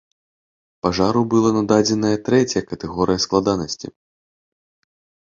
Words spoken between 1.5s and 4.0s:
нададзеная трэцяя катэгорыя складанасці.